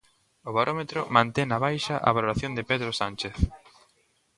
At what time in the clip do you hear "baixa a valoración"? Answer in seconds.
1.65-2.51